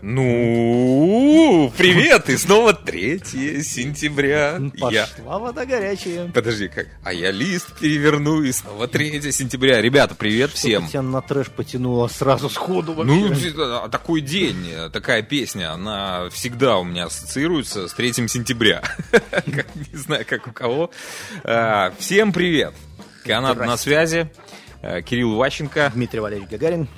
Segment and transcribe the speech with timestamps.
[0.00, 3.20] Ну, привет, и снова 3
[3.62, 4.60] сентября.
[4.78, 5.08] Пошла я...
[5.16, 6.28] вода горячая.
[6.28, 6.86] Подожди, как?
[7.02, 9.82] А я лист переверну, и снова 3 сентября.
[9.82, 10.86] Ребята, привет Что всем.
[10.86, 13.52] тебя на трэш потянуло сразу сходу вообще?
[13.56, 18.82] Ну, такой день, такая песня, она всегда у меня ассоциируется с 3 сентября.
[19.46, 20.90] Не знаю, как у кого.
[21.42, 22.74] А, всем привет.
[23.24, 24.30] Канада на связи.
[24.80, 25.90] А, Кирилл Ващенко.
[25.94, 26.88] Дмитрий Валерьевич Гагарин.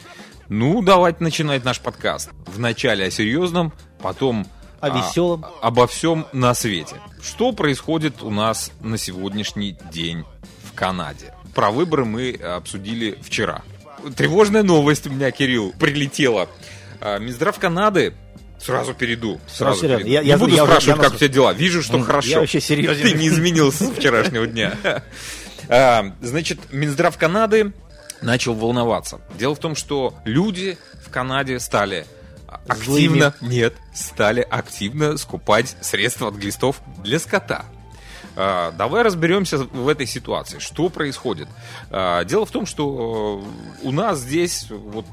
[0.51, 2.31] Ну, давайте начинать наш подкаст.
[2.47, 3.73] Вначале о серьезном,
[4.03, 4.49] потом
[4.81, 5.47] о а, веселом.
[5.63, 6.97] Обо всем на свете.
[7.23, 10.25] Что происходит у нас на сегодняшний день
[10.65, 11.33] в Канаде?
[11.55, 13.63] Про выборы мы обсудили вчера.
[14.17, 16.49] Тревожная новость у меня, Кирилл, прилетела.
[17.01, 18.15] А, Минздрав Канады
[18.59, 19.41] Сразу перейду.
[19.47, 20.09] Сразу перейду.
[20.09, 21.53] Я, не я, буду я спрашивать, я, как у тебя дела.
[21.53, 22.29] Вижу, что хорошо.
[22.29, 23.05] Я вообще серьезен.
[23.05, 24.75] Ты не изменился с вчерашнего дня.
[25.73, 27.73] А, значит, Минздрав Канады
[28.23, 29.21] начал волноваться.
[29.39, 32.07] Дело в том, что люди в Канаде стали
[32.69, 33.55] активно, Злыми.
[33.55, 37.65] нет, стали активно скупать средства от глистов для скота.
[38.37, 40.59] А, давай разберемся в этой ситуации.
[40.59, 41.49] Что происходит?
[41.91, 43.45] А, дело в том, что
[43.83, 45.05] э, у нас здесь, вот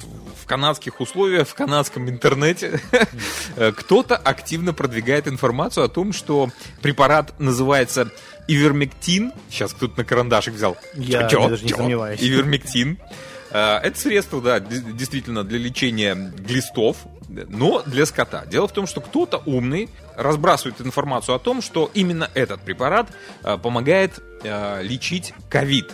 [0.41, 2.79] в канадских условиях, в канадском интернете,
[3.55, 6.49] кто-то активно продвигает информацию о том, что
[6.81, 8.11] препарат называется
[8.47, 9.33] Ивермектин.
[9.49, 10.77] Сейчас кто-то на карандашик взял.
[10.93, 11.77] Я чё, даже не чё?
[11.77, 12.21] сомневаюсь.
[12.21, 12.97] Ивермектин.
[13.51, 16.97] А, это средство, да, действительно для лечения глистов,
[17.29, 18.45] но для скота.
[18.45, 23.09] Дело в том, что кто-то умный разбрасывает информацию о том, что именно этот препарат
[23.43, 25.91] а, помогает а, лечить ковид.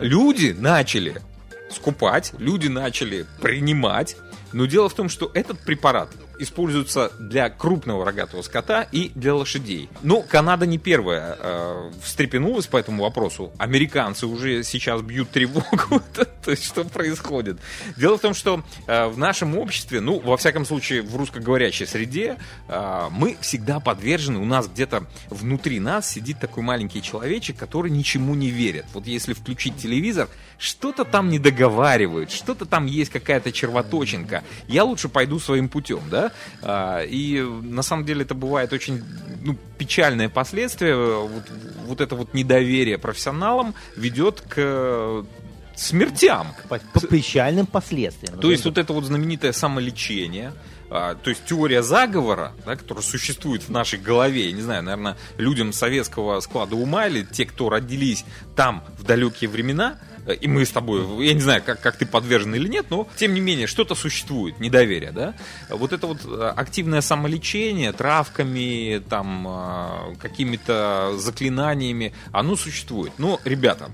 [0.00, 1.22] Люди начали
[1.70, 4.16] скупать, люди начали принимать,
[4.52, 9.88] но дело в том, что этот препарат используются для крупного рогатого скота и для лошадей.
[10.02, 13.52] Но Канада не первая э, встрепенулась по этому вопросу.
[13.58, 16.02] Американцы уже сейчас бьют тревогу.
[16.44, 17.58] То есть что происходит?
[17.96, 22.36] Дело в том, что э, в нашем обществе, ну, во всяком случае, в русскоговорящей среде,
[22.68, 28.34] э, мы всегда подвержены, у нас где-то внутри нас сидит такой маленький человечек, который ничему
[28.34, 28.86] не верит.
[28.94, 30.28] Вот если включить телевизор,
[30.58, 34.42] что-то там не договаривают, что-то там есть какая-то червоточинка.
[34.68, 36.32] Я лучше пойду своим путем, да?
[36.62, 39.02] А, и на самом деле это бывает очень
[39.42, 40.96] ну, печальное последствие.
[40.96, 41.44] Вот,
[41.86, 45.24] вот это вот недоверие профессионалам ведет к
[45.74, 46.48] смертям.
[46.68, 48.38] По, по печальным последствиям.
[48.38, 50.52] То есть вот это вот знаменитое самолечение,
[50.88, 55.16] а, то есть теория заговора, да, которая существует в нашей голове, я не знаю, наверное,
[55.36, 58.24] людям советского склада ума или те, кто родились
[58.54, 59.98] там в далекие времена,
[60.32, 63.34] и мы с тобой, я не знаю, как, как ты подвержен или нет, но тем
[63.34, 65.34] не менее что-то существует, недоверие, да?
[65.70, 73.12] Вот это вот э, активное самолечение травками, там, э, какими-то заклинаниями, оно существует.
[73.18, 73.90] Но, ребята,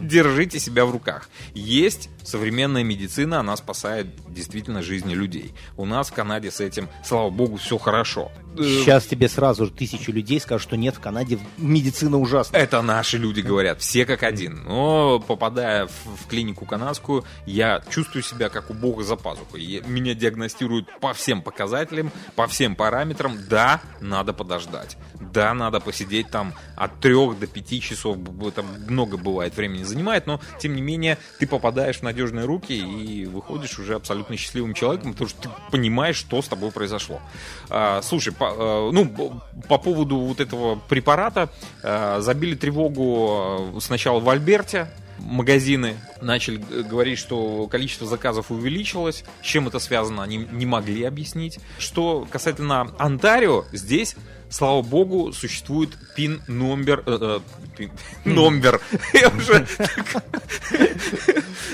[0.00, 1.28] держите себя в руках.
[1.54, 5.54] Есть современная медицина, она спасает действительно жизни людей.
[5.76, 8.32] У нас в Канаде с этим, слава богу, все хорошо.
[8.56, 12.56] Сейчас тебе сразу тысячу людей скажут, что нет, в Канаде медицина ужасна.
[12.56, 14.64] Это наши люди говорят, все как один.
[14.64, 19.82] Но попадая в, в клинику канадскую, я чувствую себя как у бога за пазухой.
[19.86, 23.36] Меня диагностируют по всем показателям, по всем параметрам.
[23.48, 24.96] Да, надо подождать.
[25.20, 28.16] Да, надо посидеть там от трех до пяти часов.
[28.46, 33.26] Это много бывает времени занимает, но тем не менее ты попадаешь в надежные руки и
[33.26, 37.20] выходишь уже абсолютно счастливым человеком, потому что ты понимаешь, что с тобой произошло.
[37.68, 41.48] А, слушай, а, ну, по поводу вот этого препарата
[41.82, 44.88] а, забили тревогу сначала в Альберте,
[45.24, 49.24] магазины начали говорить, что количество заказов увеличилось.
[49.42, 51.58] С чем это связано, они не могли объяснить.
[51.78, 54.16] Что касательно Онтарио, здесь
[54.54, 57.02] слава богу, существует пин-номер...
[57.06, 57.40] Э,
[57.78, 57.88] э,
[58.24, 58.80] номер.
[59.12, 59.66] Я уже...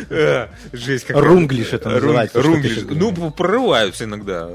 [0.08, 1.22] Э, жесть какая.
[1.22, 2.40] Рунглиш это называется.
[2.40, 2.84] Рунглиш.
[2.88, 4.48] Ну, прорываются иногда.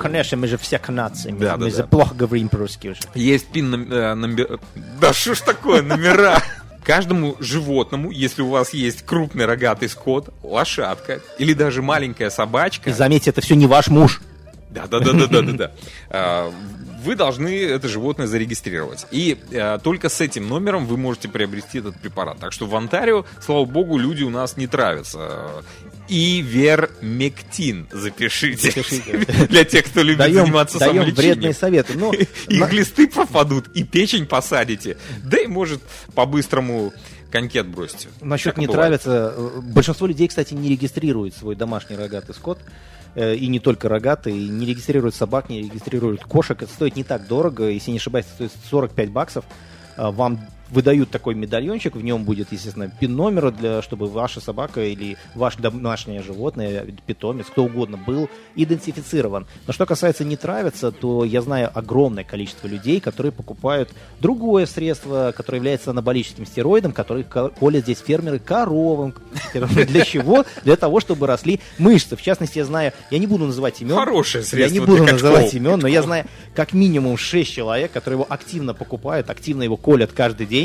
[0.00, 1.32] Конечно, мы же все канадцы.
[1.32, 3.00] Мы же плохо говорим по-русски уже.
[3.14, 4.60] Есть пин-номер...
[5.00, 6.40] Да что ж такое, номера?
[6.86, 12.90] Каждому животному, если у вас есть крупный рогатый скот, лошадка или даже маленькая собачка.
[12.90, 14.22] И заметьте, это все не ваш муж.
[14.70, 15.72] Да, да, да, да, да, да.
[16.10, 16.52] А,
[17.06, 19.06] вы должны это животное зарегистрировать.
[19.10, 22.38] И э, только с этим номером вы можете приобрести этот препарат.
[22.38, 25.62] Так что в Онтарио, слава богу, люди у нас не травятся.
[26.08, 28.70] Ивермектин запишите.
[28.70, 29.46] запишите.
[29.48, 31.32] Для тех, кто любит даем, заниматься даем самолечением.
[31.34, 31.92] вредные советы.
[31.96, 32.12] Но...
[32.48, 32.66] И на...
[32.66, 34.96] глисты пропадут, и печень посадите.
[35.24, 35.80] Да и, может,
[36.14, 36.92] по-быстрому
[37.30, 38.08] коньки отбросите.
[38.20, 39.34] Насчет не травятся.
[39.36, 42.58] Э, большинство людей, кстати, не регистрирует свой домашний рогатый скот.
[43.16, 46.62] Э, и не только рогатые, не регистрируют собак, не регистрируют кошек.
[46.62, 49.44] Это стоит не так дорого, если не ошибаюсь, это стоит 45 баксов.
[49.96, 50.38] Э, вам
[50.70, 56.22] выдают такой медальончик, в нем будет, естественно, пин-номер, для, чтобы ваша собака или ваше домашнее
[56.22, 59.46] животное, питомец, кто угодно был идентифицирован.
[59.66, 63.90] Но что касается не травиться, то я знаю огромное количество людей, которые покупают
[64.20, 69.14] другое средство, которое является анаболическим стероидом, который колят здесь фермеры коровам.
[69.52, 70.44] Для чего?
[70.64, 72.16] Для того, чтобы росли мышцы.
[72.16, 73.94] В частности, я знаю, я не буду называть имен.
[73.94, 78.16] Хорошее средство Я не буду называть имен, но я знаю как минимум 6 человек, которые
[78.16, 80.55] его активно покупают, активно его колят каждый день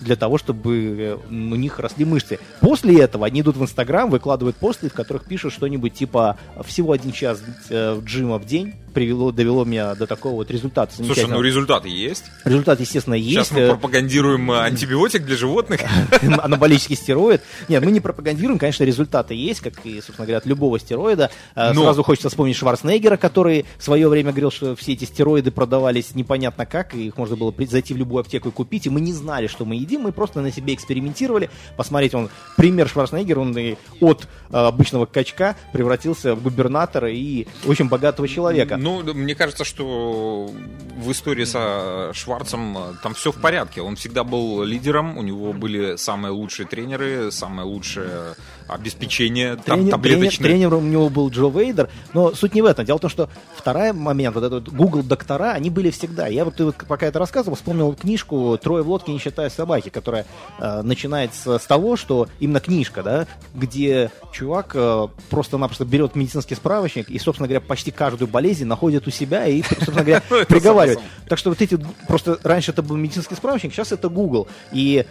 [0.00, 2.38] для того, чтобы э, у них росли мышцы.
[2.60, 7.12] После этого они идут в Инстаграм, выкладывают посты, в которых пишут что-нибудь типа «всего один
[7.12, 10.90] час э, джима в день привело, довело меня до такого вот результата.
[10.96, 12.24] Слушай, ну результаты есть.
[12.46, 13.30] Результат, естественно, есть.
[13.30, 15.82] Сейчас мы пропагандируем э, антибиотик для животных.
[16.22, 17.42] Анаболический стероид.
[17.68, 21.30] Нет, мы не пропагандируем, конечно, результаты есть, как и, собственно говоря, от любого стероида.
[21.54, 21.82] Но...
[21.82, 26.64] Сразу хочется вспомнить Шварценеггера, который в свое время говорил, что все эти стероиды продавались непонятно
[26.64, 29.46] как, и их можно было зайти в любую аптеку и купить, и мы не знали,
[29.46, 31.50] что мы едим, мы просто на себе экспериментировали.
[31.76, 37.90] Посмотрите, он пример Шварценеггера, он и от э, обычного качка превратился в губернатора и очень
[37.90, 38.78] богатого человека.
[38.86, 40.48] Ну, мне кажется, что
[40.96, 43.82] в истории со Шварцем э, там все в порядке.
[43.82, 48.36] Он всегда был лидером, у него были самые лучшие тренеры, самое лучшее
[48.68, 50.30] обеспечение тренер, таблеточное.
[50.30, 52.84] Тренер, тренером у него был Джо Вейдер, но суть не в этом.
[52.84, 56.26] Дело в том, что второй момент, вот этот Google доктора, они были всегда.
[56.26, 59.88] Я вот, ты вот пока это рассказывал, вспомнил книжку «Трое в лодке, не считая собаки»,
[59.88, 60.26] которая
[60.58, 67.08] э, начинается с того, что именно книжка, да, где чувак э, просто-напросто берет медицинский справочник
[67.08, 71.00] и, собственно говоря, почти каждую болезнь находит у себя и, собственно говоря, приговаривает.
[71.28, 74.48] Так что вот эти, просто раньше это был медицинский справочник, сейчас это Google.
[74.72, 75.06] И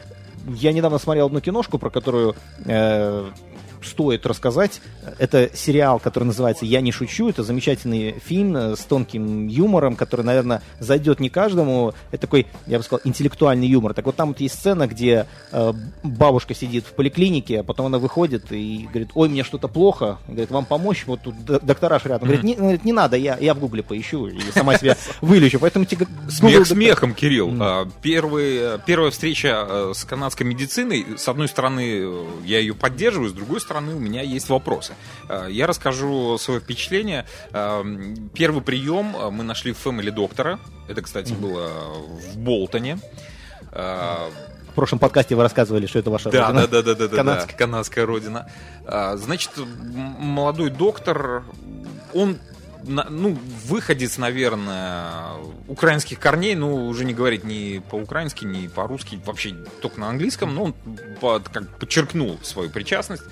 [0.48, 3.30] я недавно смотрел одну киношку, про которую э,
[3.86, 4.82] стоит рассказать.
[5.20, 7.30] Это сериал, который называется «Я не шучу».
[7.30, 11.94] Это замечательный фильм с тонким юмором, который, наверное, зайдет не каждому.
[12.12, 13.94] Это такой, я бы сказал, интеллектуальный юмор.
[13.94, 15.74] Так вот там вот есть сцена, где э,
[16.04, 20.18] бабушка сидит в поликлинике, а потом она выходит и говорит, ой, мне что-то плохо.
[20.28, 21.04] Говорит, вам помочь?
[21.06, 22.28] Вот тут доктора рядом.
[22.28, 25.60] Говорит, не, говорит, не надо, я, я в гугле поищу и сама себя вылечу.
[25.60, 26.08] Поэтому тебе...
[26.30, 27.50] Смех смехом, Кирилл.
[27.50, 27.92] Mm.
[28.02, 33.34] Первый, первая встреча э, с канадской медициной, с одной стороны, э, я ее поддерживаю, с
[33.34, 34.94] другой стороны, стороны, у меня есть вопросы.
[35.28, 37.26] Э, я расскажу свое впечатление.
[37.52, 37.84] Э,
[38.34, 40.60] первый прием э, мы нашли в Family доктора.
[40.88, 41.70] Это, кстати, было
[42.34, 43.00] в Болтоне.
[43.72, 46.68] В прошлом подкасте вы рассказывали, что это ваша да, родина.
[46.68, 47.58] Да, да, да, да, канадская.
[47.58, 48.50] да, канадская родина.
[49.16, 51.44] Значит, молодой доктор,
[52.14, 52.38] он
[52.86, 55.34] ну, выходец, наверное,
[55.68, 60.64] украинских корней, ну, уже не говорить ни по-украински, ни по-русски, вообще только на английском, но
[60.66, 60.76] он
[61.20, 63.24] под, как подчеркнул свою причастность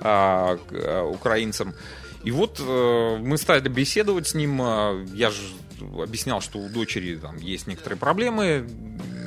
[0.00, 1.74] а, а, украинцам.
[2.24, 4.60] И вот э, мы стали беседовать с ним.
[4.60, 5.42] А, я же
[5.80, 8.68] объяснял, что у дочери там есть некоторые проблемы.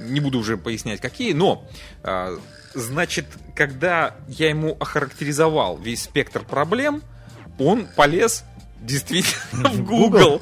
[0.08, 1.68] Не буду уже пояснять, какие, но
[2.04, 2.38] а,
[2.74, 3.26] значит,
[3.56, 7.02] когда я ему охарактеризовал весь спектр проблем,
[7.58, 8.44] он полез
[8.82, 10.42] действительно в Google.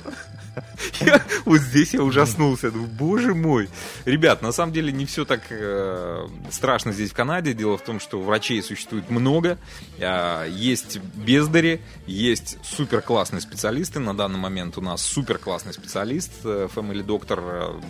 [1.01, 2.71] Я, вот здесь я ужаснулся.
[2.71, 3.69] Думаю, боже мой.
[4.05, 7.53] Ребят, на самом деле не все так э, страшно здесь в Канаде.
[7.53, 9.57] Дело в том, что врачей существует много.
[9.97, 13.99] Э, есть бездари, есть супер классные специалисты.
[13.99, 17.81] На данный момент у нас супер классный специалист, э, Family Doctor, э,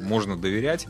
[0.00, 0.86] можно доверять.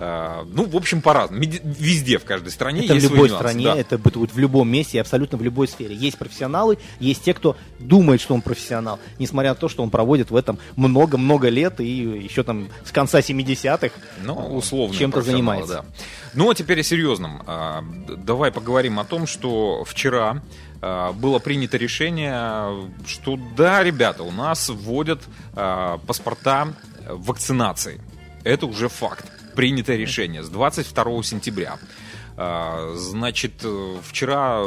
[0.00, 1.42] А, ну, в общем, по-разному.
[1.42, 3.76] Везде, в каждой стране это есть в любой стране, да.
[3.76, 5.94] это будет в любом месте, абсолютно в любой сфере.
[5.94, 10.30] Есть профессионалы, есть те, кто думает, что он профессионал, несмотря на то, что он проводит
[10.30, 13.90] в этом много-много лет и еще там с конца 70-х
[14.22, 15.74] ну, условно чем-то занимается.
[15.74, 15.84] Да.
[16.34, 17.42] Ну, а теперь о серьезном.
[17.46, 20.42] А, давай поговорим о том, что вчера
[20.80, 25.22] а, было принято решение, что да, ребята, у нас вводят
[25.54, 26.68] паспорта
[27.08, 28.00] вакцинации.
[28.44, 31.78] Это уже факт принято решение с 22 сентября.
[32.40, 33.64] А, значит,
[34.04, 34.62] вчера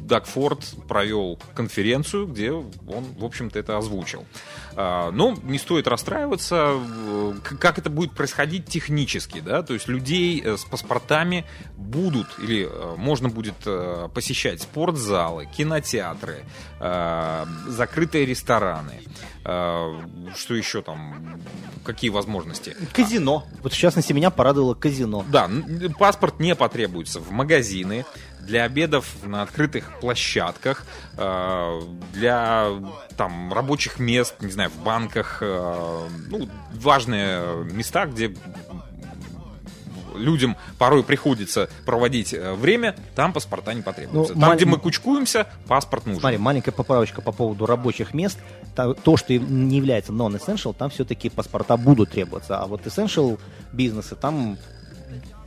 [0.00, 4.24] Даг Форд провел конференцию, где он, в общем-то, это озвучил.
[4.74, 6.80] А, но не стоит расстраиваться,
[7.60, 11.44] как это будет происходить технически, да, то есть людей э, с паспортами
[11.76, 16.44] будут или э, можно будет э, посещать спортзалы, кинотеатры,
[17.68, 19.02] закрытые рестораны,
[19.42, 21.40] что еще там,
[21.84, 22.74] какие возможности?
[22.92, 23.44] Казино.
[23.62, 25.24] Вот в частности меня порадовало казино.
[25.28, 25.50] Да,
[25.98, 28.04] паспорт не потребуется в магазины,
[28.40, 30.84] для обедов на открытых площадках,
[31.16, 31.80] э,
[32.12, 32.68] для
[33.16, 38.34] там рабочих мест, не знаю, в банках, э, ну, важные места, где
[40.16, 44.34] людям порой приходится проводить э, время, там паспорта не потребуются.
[44.34, 44.56] Ну, там, мал...
[44.56, 46.20] где мы кучкуемся, паспорт нужен.
[46.20, 48.38] Смотри, маленькая поправочка по поводу рабочих мест.
[48.74, 52.58] То, что не является non-essential, там все-таки паспорта будут требоваться.
[52.58, 53.38] А вот essential
[53.72, 54.58] бизнесы, там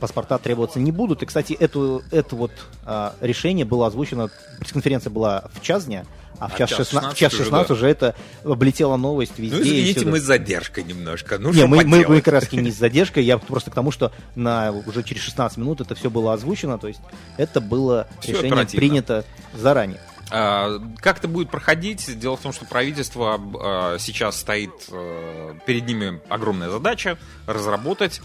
[0.00, 1.22] паспорта требоваться не будут.
[1.22, 2.52] И, кстати, эту, это вот
[2.84, 6.04] а, решение было озвучено, пресс-конференция была в час дня,
[6.38, 7.74] а в час, час 16, в час 16 уже, да.
[7.74, 9.56] уже это облетела новость везде.
[9.56, 11.38] Ну, извините, мы с задержкой немножко.
[11.38, 14.12] Ну, не, мы, мы, мы как раз не с задержкой, я просто к тому, что
[14.34, 17.00] на, уже через 16 минут это все было озвучено, то есть
[17.36, 18.80] это было все решение оперативно.
[18.80, 19.24] принято
[19.54, 20.00] заранее.
[20.36, 22.18] А, как это будет проходить?
[22.18, 28.20] Дело в том, что правительство а, сейчас стоит а, перед ними огромная задача разработать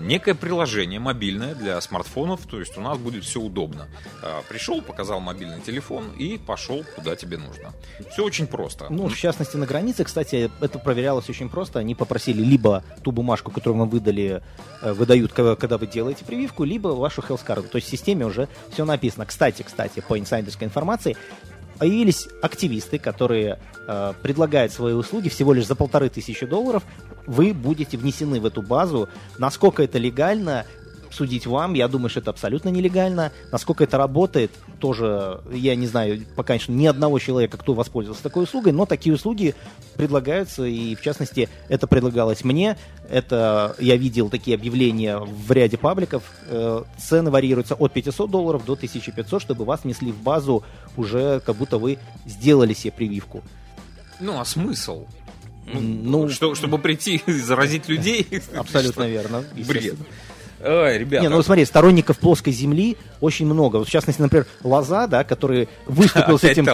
[0.00, 3.86] некое приложение мобильное для смартфонов, то есть у нас будет все удобно.
[4.48, 7.72] Пришел, показал мобильный телефон и пошел куда тебе нужно.
[8.10, 8.88] Все очень просто.
[8.90, 11.78] Ну, в частности, на границе, кстати, это проверялось очень просто.
[11.78, 14.42] Они попросили либо ту бумажку, которую вам выдали,
[14.82, 17.68] э, выдают, когда вы делаете прививку, либо вашу health card.
[17.68, 19.26] То есть в системе уже все написано.
[19.26, 21.16] Кстати, кстати, по инсайдерской информации,
[21.78, 26.82] появились активисты, которые э, предлагают свои услуги всего лишь за полторы тысячи долларов.
[27.26, 29.08] Вы будете внесены в эту базу.
[29.38, 30.66] Насколько это легально,
[31.10, 31.74] судить вам.
[31.74, 33.32] Я думаю, что это абсолютно нелегально.
[33.52, 34.50] Насколько это работает,
[34.80, 39.14] тоже я не знаю, пока конечно, ни одного человека, кто воспользовался такой услугой, но такие
[39.14, 39.54] услуги
[39.96, 42.76] предлагаются, и в частности, это предлагалось мне.
[43.10, 46.22] Это я видел такие объявления в ряде пабликов.
[46.46, 50.64] Э, цены варьируются от 500 долларов до 1500, чтобы вас внесли в базу
[50.96, 53.42] уже как будто вы сделали себе прививку.
[54.20, 55.06] Ну, а смысл?
[55.66, 58.26] Ну, ну что, чтобы прийти и заразить людей?
[58.56, 59.44] Абсолютно верно.
[59.66, 59.96] Бред.
[60.64, 61.22] Ой, ребята.
[61.22, 63.76] Не, ну смотри, сторонников плоской земли очень много.
[63.76, 66.64] Вот, в частности, например, Лоза, да, который выступил с этим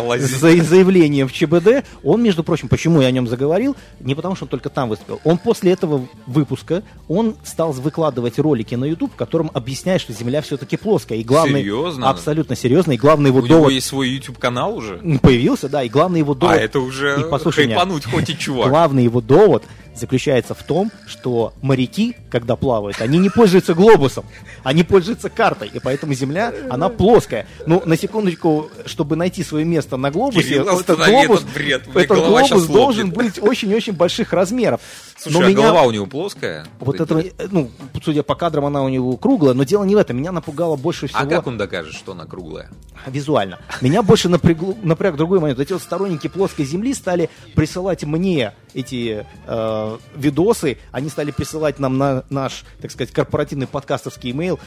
[0.65, 4.49] заявлением в ЧБД, он, между прочим, почему я о нем заговорил, не потому, что он
[4.49, 5.21] только там выступил.
[5.25, 10.43] Он после этого выпуска, он стал выкладывать ролики на YouTube, в котором объясняет, что Земля
[10.43, 11.19] все-таки плоская.
[11.19, 12.09] И главный, серьезно?
[12.09, 12.93] Абсолютно серьезно.
[12.93, 13.61] И главный его У довод...
[13.63, 14.99] него есть свой YouTube-канал уже?
[15.23, 15.83] Появился, да.
[15.83, 16.57] И главный его довод...
[16.57, 18.69] А, это уже и, послушай хайпануть хоть и чувак.
[18.69, 19.65] Главный его довод
[19.95, 24.25] заключается в том, что моряки, когда плавают, они не пользуются глобусом,
[24.63, 27.47] они пользуются картой, и поэтому Земля, она плоская.
[27.67, 31.83] Ну, на секундочку, чтобы найти свое место на глобусе, Кирилл, этот глобус, этот, бред.
[31.95, 34.81] этот глобус должен быть очень-очень больших размеров.
[35.25, 35.57] Слушай, но а меня...
[35.57, 36.67] голова у него плоская?
[36.81, 37.71] Вот это, ну,
[38.03, 40.19] судя по кадрам, она у него круглая, но дело не в этом.
[40.19, 41.21] Меня напугало больше всего...
[41.21, 42.71] А как он докажет, что она круглая?
[43.07, 43.59] Визуально.
[43.81, 45.59] Меня больше напрягло, напряг другой момент.
[45.59, 51.97] Эти вот сторонники плоской Земли стали присылать мне эти э, видосы, они стали присылать нам
[51.97, 54.61] на наш, так сказать, корпоративный подкастовский имейл.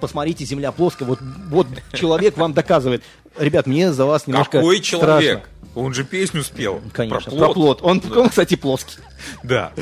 [0.00, 1.18] Посмотрите, земля плоская, вот,
[1.48, 3.02] вот человек вам доказывает.
[3.38, 5.40] Ребят, мне за вас немножко Какой человек?
[5.40, 5.54] Страшно.
[5.74, 6.80] Он же песню спел.
[6.92, 7.38] Конечно, про плод.
[7.38, 7.78] Про плод.
[7.82, 8.20] Он, да.
[8.20, 8.98] он, кстати, плоский.
[9.42, 9.72] Да.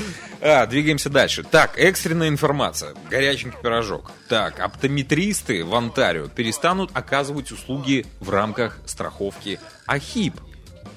[0.40, 1.44] А, двигаемся дальше.
[1.44, 2.94] Так, экстренная информация.
[3.10, 4.10] Горяченький пирожок.
[4.28, 10.34] Так, оптометристы в Онтарио перестанут оказывать услуги в рамках страховки АХИП.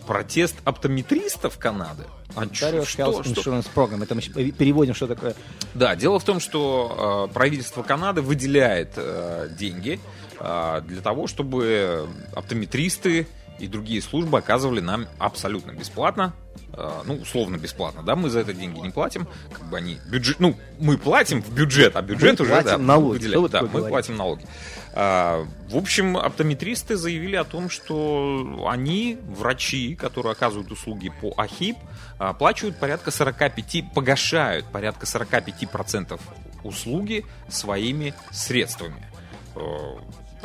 [0.07, 2.03] Протест оптометристов Канады
[2.35, 4.03] Ontario Health Insurance Program.
[4.03, 5.35] Это мы переводим, что такое.
[5.73, 12.07] Да, дело в том, что э, правительство Канады выделяет э, деньги э, для того, чтобы
[12.33, 13.27] оптометристы
[13.59, 16.33] и другие службы оказывали нам абсолютно бесплатно,
[16.73, 20.39] э, ну, условно бесплатно, да, мы за это деньги не платим, как бы они, бюджет,
[20.39, 23.17] ну, мы платим в бюджет, а бюджет мы уже, да, налоги.
[23.17, 23.89] выделяет, да, мы говорите?
[23.89, 24.45] платим налоги.
[24.93, 31.77] А, в общем, оптометристы заявили о том, что они, врачи, которые оказывают услуги по АХИП,
[32.17, 36.19] оплачивают порядка 45, погашают порядка 45%
[36.63, 39.05] услуги своими средствами.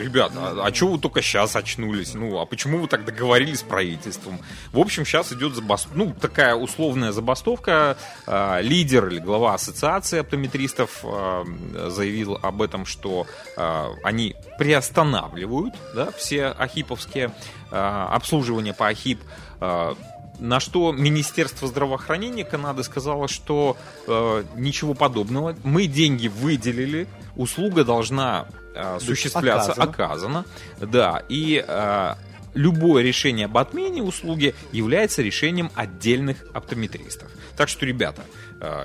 [0.00, 2.14] Ребята, а, а чего вы только сейчас очнулись?
[2.14, 4.40] Ну, а почему вы так договорились с правительством?
[4.72, 7.96] В общем, сейчас идет забастовка, ну, такая условная забастовка.
[8.26, 11.44] Э, лидер или глава ассоциации оптометристов э,
[11.88, 13.26] заявил об этом, что
[14.02, 17.32] они приостанавливают да, все ахиповские
[17.70, 19.20] обслуживания по ахип.
[20.40, 25.54] На что Министерство здравоохранения Канады сказало, что э, ничего подобного.
[25.64, 27.06] Мы деньги выделили,
[27.36, 30.46] услуга должна э, осуществляться, оказана.
[30.80, 32.14] Да, и э,
[32.54, 37.30] любое решение об отмене услуги является решением отдельных оптометристов.
[37.56, 38.24] Так что, ребята,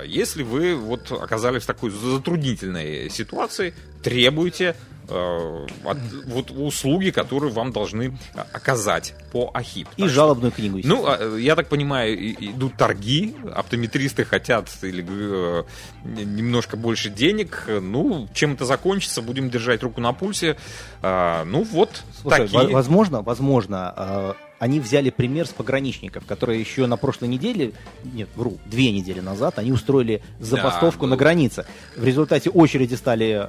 [0.06, 4.74] если вы вот оказались в такой затруднительной ситуации, требуйте
[5.08, 8.18] Э, от, вот услуги, которые вам должны
[8.52, 9.88] оказать по АХИП.
[9.96, 10.80] И так жалобную что, книгу.
[10.82, 15.64] Ну, а, я так понимаю, идут торги, оптометристы хотят или э,
[16.04, 17.66] немножко больше денег.
[17.68, 20.56] Ну, чем это закончится, будем держать руку на пульсе.
[21.02, 22.68] А, ну вот, Слушай, такие.
[22.68, 27.72] Возможно, возможно, а, они взяли пример с пограничников, которые еще на прошлой неделе,
[28.04, 31.66] нет, вру, две недели назад, они устроили забастовку Да, на границе.
[31.96, 33.48] В результате очереди стали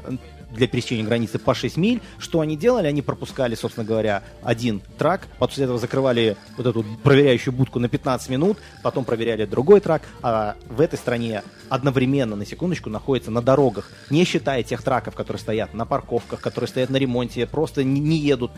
[0.51, 2.01] для пересечения границы по 6 миль.
[2.17, 2.87] Что они делали?
[2.87, 8.29] Они пропускали, собственно говоря, один трак, после этого закрывали вот эту проверяющую будку на 15
[8.29, 13.89] минут, потом проверяли другой трак, а в этой стране одновременно, на секундочку, находится на дорогах,
[14.09, 18.51] не считая тех траков, которые стоят на парковках, которые стоят на ремонте, просто не едут.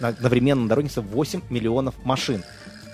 [0.00, 2.42] Одновременно на дороге 8 миллионов машин.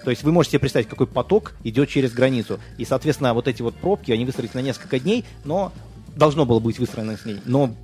[0.04, 2.61] То есть вы можете представить, какой поток идет через границу.
[2.76, 5.73] И, соответственно, вот эти вот пробки, они выстроились на несколько дней, но
[6.14, 7.40] должно было быть выстроено с ней.
[7.46, 7.75] Но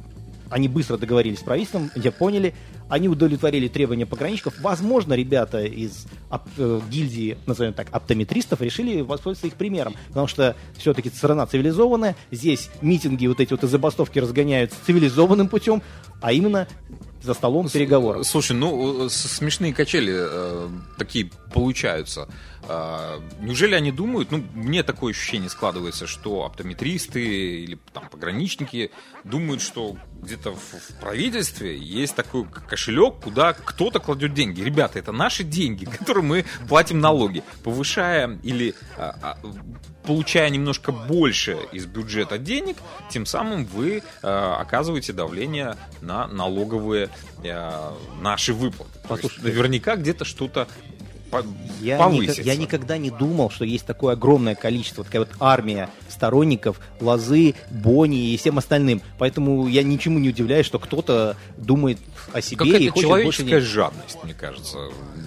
[0.51, 2.55] они быстро договорились с правительством, где поняли,
[2.89, 4.61] они удовлетворили требования пограничников.
[4.61, 9.95] Возможно, ребята из оп- э, гильдии, назовем так, оптометристов, решили воспользоваться их примером.
[10.09, 15.83] Потому что все-таки страна цивилизованная, здесь митинги, вот эти вот и забастовки разгоняются цивилизованным путем,
[16.21, 16.67] а именно
[17.23, 18.27] за столом переговоров.
[18.27, 22.29] Слушай, ну с- смешные качели э, такие получаются.
[22.69, 27.23] А, неужели они думают, ну, мне такое ощущение складывается, что оптометристы
[27.63, 28.91] или там пограничники
[29.25, 34.61] думают, что где-то в, в правительстве есть такой кошелек, куда кто-то кладет деньги.
[34.61, 37.43] Ребята, это наши деньги, которые мы платим налоги.
[37.65, 39.39] Повышая или а, а,
[40.05, 42.77] получая немножко больше из бюджета денег,
[43.11, 47.11] тем самым вы э, оказываете давление на налоговые
[47.45, 48.91] э, наши выплаты.
[48.95, 50.69] Есть Послушай, наверняка где-то что-то
[51.31, 51.45] по-
[51.81, 52.43] Я, повысится.
[52.43, 58.33] я никогда не думал, что есть такое огромное количество, такая вот армия сторонников Лозы, Бони
[58.35, 59.01] и всем остальным.
[59.19, 61.99] Поэтому я ничему не удивляюсь, что кто-то думает
[62.33, 63.03] о себе и Какая-то хочет больше
[63.43, 64.79] человеческая жадность, мне кажется,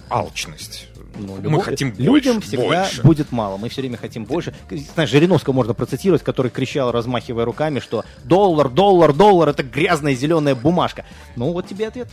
[0.10, 0.88] алчность.
[1.16, 3.02] Ну, Мы любо- хотим больше, Людям всегда больше.
[3.04, 4.54] будет мало, мы все время хотим больше.
[4.96, 10.56] Знаешь, Жириновского можно процитировать, который кричал, размахивая руками, что доллар, доллар, доллар, это грязная зеленая
[10.56, 11.06] бумажка.
[11.36, 12.08] Ну, вот тебе ответ.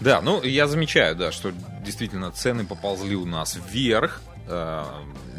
[0.00, 1.52] Да, ну я замечаю, да, что
[1.84, 4.20] действительно цены поползли у нас вверх.
[4.46, 4.84] э,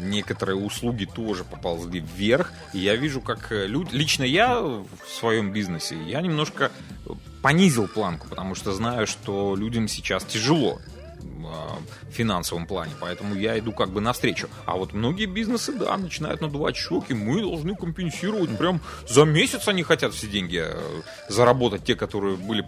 [0.00, 2.52] некоторые услуги тоже поползли вверх.
[2.72, 3.94] И я вижу, как э, люди...
[3.94, 4.86] Лично я в
[5.20, 6.72] своем бизнесе, я немножко
[7.40, 10.80] понизил планку, потому что знаю, что людям сейчас тяжело
[12.10, 14.48] финансовом плане, поэтому я иду как бы навстречу.
[14.64, 19.82] А вот многие бизнесы, да, начинают надувать щеки, мы должны компенсировать, прям за месяц они
[19.82, 22.64] хотят все деньги э, заработать, те, которые были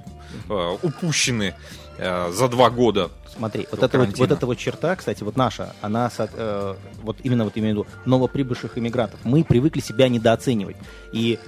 [0.49, 1.55] э, упущены
[1.97, 3.11] э, за два года.
[3.37, 7.45] Смотри, вот эта вот, вот эта вот черта, кстати, вот наша, она э, вот именно
[7.45, 9.21] вот имею в виду новоприбывших иммигрантов.
[9.25, 10.77] Мы привыкли себя недооценивать.
[11.13, 11.39] И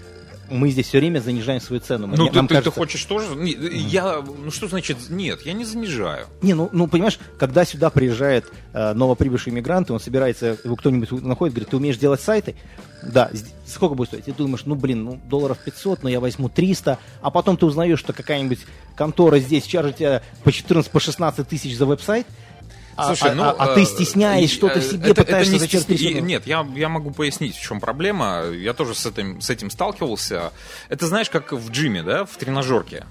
[0.50, 2.06] мы здесь все время занижаем свою цену.
[2.08, 3.34] Мы- Ну, мне- ты, ты- ты кажется- хочешь тоже?
[3.36, 5.42] Не, Я, ну что значит нет?
[5.46, 6.26] Я не занижаю.
[6.42, 11.10] Не, ну, ну, понимаешь, когда сюда приезжает э, новоприбывший иммигрант, и он собирается, его кто-нибудь
[11.22, 12.54] находит, говорит, ты умеешь делать сайты?
[13.02, 13.30] Да,
[13.66, 14.28] сколько будет стоить?
[14.28, 17.64] И ты думаешь, ну, блин, ну, долларов 500, но я возьму 300, а потом ты
[17.66, 18.60] узнаешь, что какая-нибудь
[18.94, 22.26] контора здесь чаржит тебя по 14, по 16 тысяч за веб-сайт,
[22.96, 25.10] Слушай, а- ну, а- а ты э, стесняясь, и, что ты э, в себе это-
[25.12, 28.44] это пытаешься не зачем стесня- и- Нет, я, я могу пояснить, в чем проблема.
[28.50, 30.52] Я тоже с этим, с этим сталкивался.
[30.88, 33.06] Это знаешь, как в джиме, да, в тренажерке.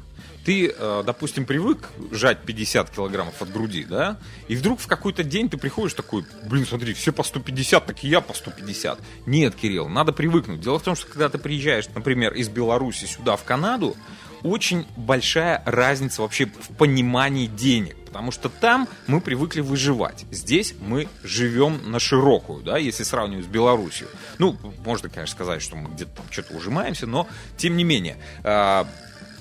[0.46, 5.50] Ты, э, допустим, привык жать 50 килограммов от груди, да, и вдруг в какой-то день
[5.50, 9.00] ты приходишь такой, блин, смотри, все по 150, так и я по 150.
[9.26, 10.62] Нет, Кирилл, надо привыкнуть.
[10.62, 13.96] Дело в том, что когда ты приезжаешь, например, из Беларуси сюда, в Канаду,
[14.42, 17.98] очень большая разница вообще в понимании денег.
[18.10, 20.26] Потому что там мы привыкли выживать.
[20.32, 24.08] Здесь мы живем на широкую, да, если сравнивать с Беларусью.
[24.39, 28.88] Ну, можно, конечно, сказать, что мы где-то там что-то ужимаемся, но тем не менее, а,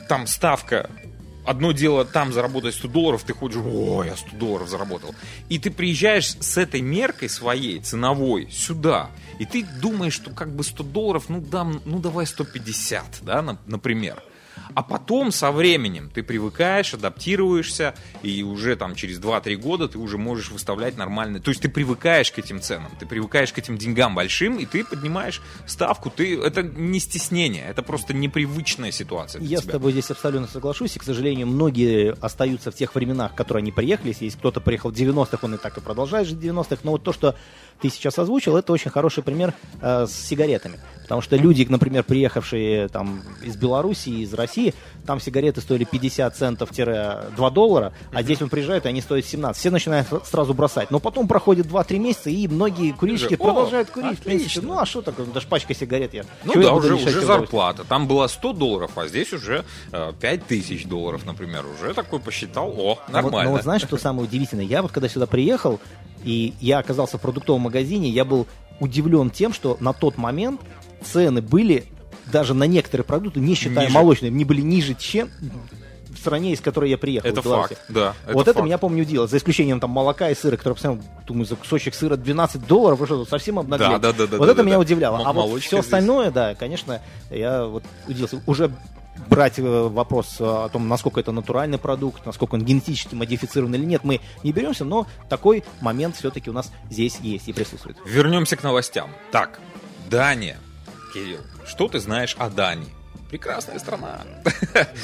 [0.07, 0.91] там ставка
[1.47, 5.15] Одно дело там заработать 100 долларов, ты ходишь, ой, я 100 долларов заработал.
[5.49, 10.63] И ты приезжаешь с этой меркой своей, ценовой, сюда, и ты думаешь, что как бы
[10.63, 14.23] 100 долларов, ну, дам, ну давай 150, да, на- например.
[14.75, 20.19] А потом со временем ты привыкаешь, адаптируешься, и уже там через 2-3 года ты уже
[20.19, 21.41] можешь выставлять нормальные...
[21.41, 24.85] То есть ты привыкаешь к этим ценам, ты привыкаешь к этим деньгам большим, и ты
[24.85, 26.11] поднимаешь ставку.
[26.11, 26.39] Ты...
[26.41, 29.73] Это не стеснение, это просто непривычная ситуация Я с тебя.
[29.73, 33.73] тобой здесь абсолютно соглашусь, и, к сожалению, многие остаются в тех временах, в которые они
[33.73, 34.09] приехали.
[34.09, 36.79] Если кто-то приехал в 90-х, он и так и продолжает жить в 90-х.
[36.83, 37.35] Но вот то, что
[37.81, 40.79] ты сейчас озвучил, это очень хороший пример э, с сигаретами.
[41.03, 44.58] Потому что люди, например, приехавшие там из Беларуси, из России,
[45.07, 49.59] там сигареты стоили 50 центов-2 доллара, а здесь он приезжает, и они стоят 17.
[49.59, 50.91] Все начинают сразу бросать.
[50.91, 54.19] Но потом проходит 2-3 месяца, и многие курильщики О, продолжают курить.
[54.21, 54.63] Отлично.
[54.63, 56.25] ну а что такое, даже пачка сигарет я.
[56.45, 57.85] Ну Чего я да, буду уже, уже зарплата.
[57.85, 61.65] Там было 100 долларов, а здесь уже э, 5000 долларов, например.
[61.81, 63.45] Уже такой посчитал, о, Ну вот- нормально.
[63.45, 64.65] Но вот знаешь, что самое удивительное?
[64.65, 65.81] Я вот когда сюда приехал,
[66.25, 68.47] и я оказался в продуктовом магазине, я был
[68.81, 70.61] удивлен тем, что на тот момент
[71.05, 71.87] цены были
[72.31, 73.95] даже на некоторые продукты, не считая Ниже.
[73.95, 75.31] молочные, они были ниже, чем
[76.11, 77.29] в стране, из которой я приехал.
[77.29, 78.15] Это факт, да.
[78.27, 78.67] вот это факт.
[78.67, 79.29] меня, помню, дело.
[79.29, 83.25] За исключением там молока и сыра, который, постоянно, думаю, за кусочек сыра 12 долларов, что,
[83.25, 83.91] совсем обнаглели?
[83.93, 84.81] Да, да, да, да, Вот да, это да, меня да.
[84.81, 85.21] удивляло.
[85.21, 85.81] М- А вот все здесь.
[85.85, 88.43] остальное, да, конечно, я вот удивился.
[88.47, 88.73] Уже
[89.29, 93.85] брать э, вопрос э, о том, насколько это натуральный продукт, насколько он генетически модифицирован или
[93.85, 97.97] нет, мы не беремся, но такой момент все-таки у нас здесь есть и присутствует.
[98.05, 99.11] Вернемся к новостям.
[99.31, 99.61] Так,
[100.11, 100.59] Дания.
[101.13, 102.89] Кирилл, что ты знаешь о Дании?
[103.31, 104.21] Прекрасная страна.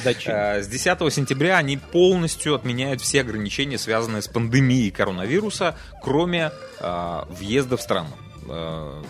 [0.02, 0.34] Зачем?
[0.34, 7.22] Э, С 10 сентября они полностью отменяют все ограничения, связанные с пандемией коронавируса, кроме э,
[7.28, 8.10] въезда в страну.
[8.48, 9.02] Э,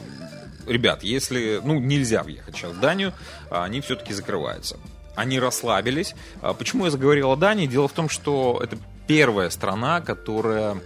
[0.66, 3.12] Ребят, если, ну, нельзя въехать сейчас в Данию,
[3.50, 4.78] а они все-таки закрываются.
[5.14, 6.14] Они расслабились.
[6.40, 7.66] А Почему я заговорил о Дании?
[7.66, 10.78] Дело в том, что это первая страна, которая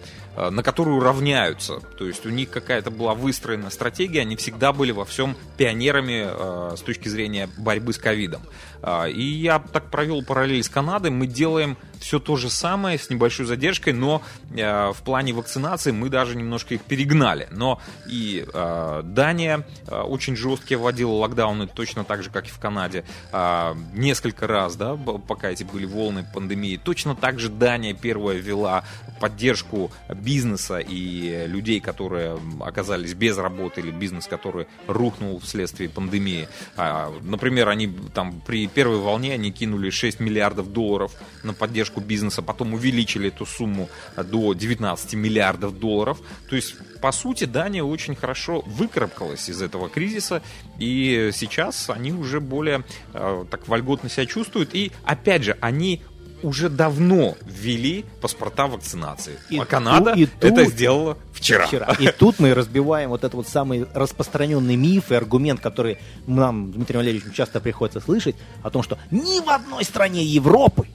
[0.50, 1.80] на которую равняются.
[1.98, 6.76] То есть у них какая-то была выстроена стратегия, они всегда были во всем пионерами э,
[6.76, 8.42] с точки зрения борьбы с ковидом.
[8.82, 13.10] А, И я так провел параллель с Канадой, мы делаем все то же самое с
[13.10, 17.48] небольшой задержкой, но э, в плане вакцинации мы даже немножко их перегнали.
[17.50, 22.58] Но и э, Дания э, очень жесткие вводила локдауны, точно так же, как и в
[22.58, 26.80] Канаде, А, несколько раз, да, пока эти были волны пандемии.
[26.82, 28.84] Точно так же Дания первая ввела
[29.20, 36.48] поддержку бизнеса и людей, которые оказались без работы, или бизнес, который рухнул вследствие пандемии.
[36.76, 42.42] А, Например, они там при первой волне они кинули 6 миллиардов долларов на поддержку бизнеса,
[42.42, 46.18] потом увеличили эту сумму до 19 миллиардов долларов.
[46.48, 50.42] То есть, по сути, Дания очень хорошо выкарабкалась из этого кризиса,
[50.78, 54.74] и сейчас они уже более э, так вольготно себя чувствуют.
[54.74, 56.02] И, опять же, они
[56.42, 59.38] уже давно ввели паспорта вакцинации.
[59.50, 61.66] И а Канада ту- и это тут- сделала вчера.
[61.66, 61.94] вчера.
[61.98, 67.00] И тут мы разбиваем вот этот вот самый распространенный миф и аргумент, который нам, Дмитрию
[67.00, 70.86] Валерьевичу, часто приходится слышать, о том, что ни в одной стране Европы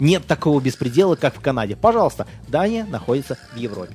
[0.00, 1.76] нет такого беспредела, как в Канаде.
[1.76, 3.94] Пожалуйста, Дания находится в Европе.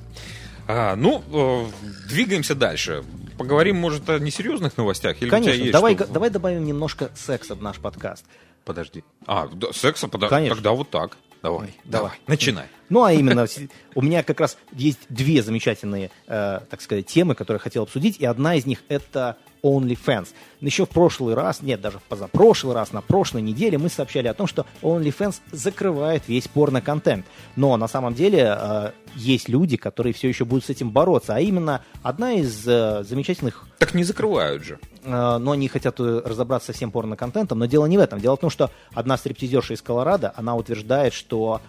[0.68, 1.66] А, ну, э,
[2.10, 3.04] двигаемся дальше.
[3.38, 5.22] Поговорим, может, о несерьезных новостях?
[5.22, 8.26] Или Конечно, есть давай, что- давай добавим немножко секса в наш подкаст.
[8.64, 9.04] Подожди.
[9.28, 10.08] А, да, секса?
[10.08, 10.56] Пода- Конечно.
[10.56, 11.18] Тогда вот так.
[11.44, 12.12] Давай, давай, давай.
[12.26, 12.66] начинай.
[12.90, 13.46] Ну, а именно,
[13.96, 18.18] у меня как раз есть две замечательные, э, так сказать, темы, которые я хотел обсудить,
[18.18, 20.30] и одна из них это OnlyFans.
[20.62, 24.34] Еще в прошлый раз, нет, даже в позапрошлый раз, на прошлой неделе мы сообщали о
[24.34, 27.26] том, что OnlyFans закрывает весь порно-контент.
[27.56, 31.36] Но на самом деле э, есть люди, которые все еще будут с этим бороться.
[31.36, 34.80] А именно, одна из э, замечательных Так не закрывают же.
[35.04, 37.60] Э, но они хотят э, разобраться со всем порно-контентом.
[37.60, 38.20] Но дело не в этом.
[38.20, 41.62] Дело в том, что одна стриптизерша из Колорадо, она утверждает, что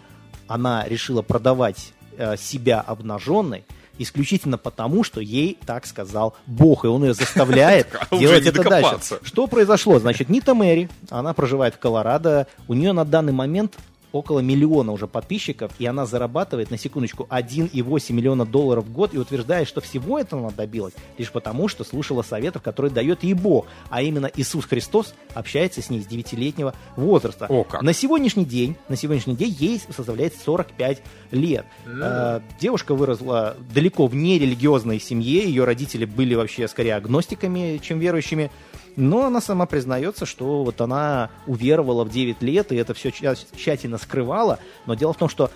[0.49, 3.65] она решила продавать э, себя обнаженной
[3.99, 9.19] исключительно потому, что ей так сказал Бог, и он ее заставляет делать это дальше.
[9.23, 9.99] Что произошло?
[9.99, 13.77] Значит, Нита Мэри, она проживает в Колорадо, у нее на данный момент
[14.19, 19.19] около миллиона уже подписчиков, и она зарабатывает, на секундочку, 1,8 миллиона долларов в год и
[19.19, 23.67] утверждает, что всего этого она добилась лишь потому, что слушала советов, которые дает ей Бог,
[23.91, 27.47] а именно Иисус Христос общается с ней с 9-летнего возраста.
[27.49, 27.83] О, как.
[27.83, 31.03] На сегодняшний день, на сегодняшний день ей составляет 45
[31.33, 31.67] лет.
[31.87, 38.51] Э, девушка выросла далеко в нерелигиозной семье, ее родители были вообще скорее агностиками, чем верующими.
[38.97, 43.99] Но она сама признается, что вот она уверовала в 9 лет и это все тщательно
[43.99, 44.59] скрывала.
[44.87, 45.51] Но дело в том, что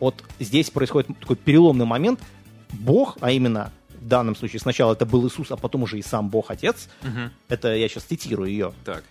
[0.00, 2.20] вот здесь происходит такой переломный момент.
[2.72, 6.28] Бог, а именно в данном случае сначала это был Иисус, а потом уже и сам
[6.28, 6.88] Бог Отец,
[7.48, 9.04] это я сейчас цитирую ее, Так.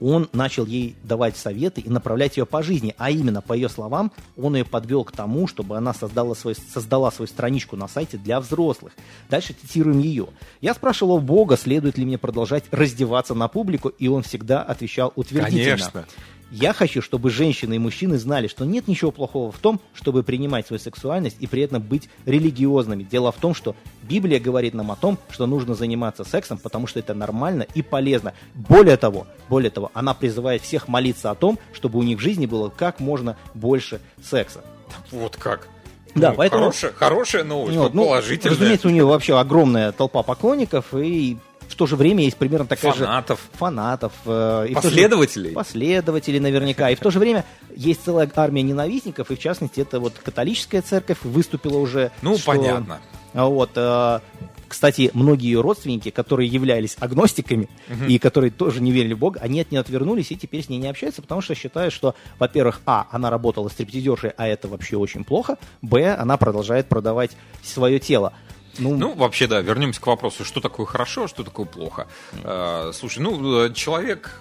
[0.00, 2.94] Он начал ей давать советы и направлять ее по жизни.
[2.98, 7.10] А именно, по ее словам, он ее подвел к тому, чтобы она создала, свой, создала
[7.10, 8.92] свою страничку на сайте для взрослых.
[9.28, 10.28] Дальше цитируем ее.
[10.60, 15.12] «Я спрашивал у Бога, следует ли мне продолжать раздеваться на публику, и он всегда отвечал
[15.16, 15.76] утвердительно.
[15.76, 16.06] Конечно.
[16.50, 20.66] Я хочу, чтобы женщины и мужчины знали, что нет ничего плохого в том, чтобы принимать
[20.66, 23.02] свою сексуальность и при этом быть религиозными.
[23.02, 26.98] Дело в том, что Библия говорит нам о том, что нужно заниматься сексом, потому что
[27.00, 28.32] это нормально и полезно.
[28.54, 32.46] Более того, более того, она призывает всех молиться о том, чтобы у них в жизни
[32.46, 34.64] было как можно больше секса.
[35.10, 35.68] Вот как.
[36.14, 38.56] Да, Ну, поэтому- Хорошая, хорошая новость, Вот, ну, положительная.
[38.56, 41.36] разумеется, у нее вообще огромная толпа поклонников, и
[41.68, 43.40] в то же время есть примерно такая же Фанатов.
[43.52, 44.12] фанатов.
[44.26, 45.52] э, же- Последователей.
[45.52, 46.90] Последователей наверняка.
[46.90, 47.44] И в то же время
[47.76, 52.10] есть целая армия ненавистников, и в частности это вот католическая церковь выступила уже.
[52.22, 53.00] Ну, что- понятно.
[53.34, 54.20] Вот, э,
[54.66, 57.68] кстати, многие ее родственники, которые являлись агностиками
[58.08, 60.78] и которые тоже не верили в Бога, они от нее отвернулись и теперь с ней
[60.78, 65.24] не общаются, потому что считают, что, во-первых, а, она работала стриптизершей, а это вообще очень
[65.24, 67.30] плохо, б, она продолжает продавать
[67.62, 68.32] свое тело.
[68.78, 72.06] Ну, Ну, вообще, да, вернемся к вопросу, что такое хорошо, а что такое плохо.
[72.44, 74.40] Э, слушай, ну, э, человек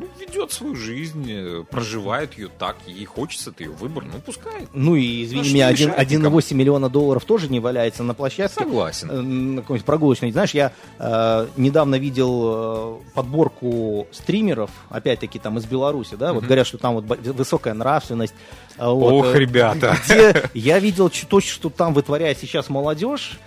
[0.00, 4.66] ну, ведет свою жизнь, э, проживает ее так, ей хочется, это ее выбор, ну пускай.
[4.72, 8.12] Ну и, извини Ну, меня, что один- мешает 1,8 миллиона долларов тоже не валяется на
[8.14, 8.54] площадке.
[8.64, 9.08] Согласен.
[9.10, 10.32] э, на какой-нибудь прогулочной.
[10.32, 16.46] Знаешь, я э, недавно видел э, подборку стримеров, опять-таки там из Беларуси, да, вот Мгм.
[16.46, 18.34] говорят, что там вот высокая нравственность.
[18.76, 19.96] вот, Ох, ребята.
[20.06, 23.38] Где я видел то, что там вытворяет сейчас молодежь.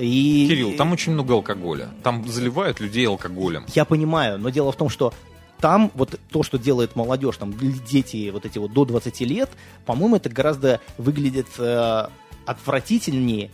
[0.00, 1.90] И Кирилл, там очень много алкоголя.
[2.02, 3.64] Там заливают людей алкоголем.
[3.74, 5.12] Я понимаю, но дело в том, что
[5.60, 7.54] там вот то, что делает молодежь, там
[7.88, 9.50] дети вот эти вот до 20 лет,
[9.86, 12.06] по-моему, это гораздо выглядит э,
[12.46, 13.50] отвратительнее.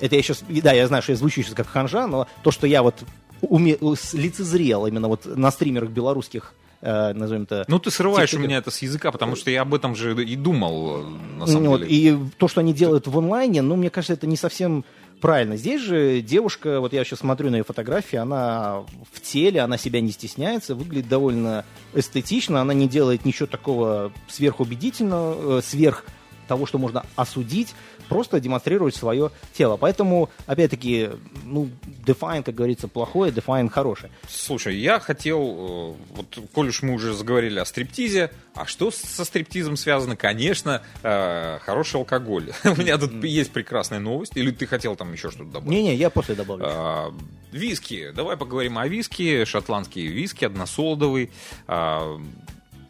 [0.00, 2.66] Это я сейчас, да, я знаю, что я звучу сейчас как ханжа, но то, что
[2.66, 3.04] я вот
[3.42, 3.76] уме,
[4.12, 8.46] лицезрел именно вот на стримерах белорусских, э, назовем это, Ну, ты срываешь у Тик-ток.
[8.46, 11.04] меня это с языка, потому что я об этом же и думал, э,
[11.38, 11.90] на самом Ну, вот, деле.
[11.94, 14.84] и то, что они делают в онлайне, ну, мне кажется, это не совсем
[15.24, 15.56] правильно.
[15.56, 20.02] Здесь же девушка, вот я сейчас смотрю на ее фотографии, она в теле, она себя
[20.02, 26.04] не стесняется, выглядит довольно эстетично, она не делает ничего такого сверхубедительного, э, сверх
[26.46, 27.74] того, что можно осудить,
[28.08, 29.76] просто демонстрирует свое тело.
[29.76, 31.10] Поэтому, опять-таки,
[31.44, 31.68] ну,
[32.04, 34.10] define, как говорится, плохое, define хорошее.
[34.28, 39.24] Слушай, я хотел, э, вот, коль уж мы уже заговорили о стриптизе, а что со
[39.24, 40.16] стриптизом связано?
[40.16, 42.52] Конечно, э, хороший алкоголь.
[42.64, 44.36] У меня тут есть прекрасная новость.
[44.36, 45.70] Или ты хотел там еще что-то добавить?
[45.70, 46.64] Не-не, я после добавлю.
[46.68, 47.14] А,
[47.50, 48.10] Виски.
[48.14, 49.44] Давай поговорим о виски.
[49.44, 51.30] Шотландские виски, односолодовый.
[51.66, 52.20] А,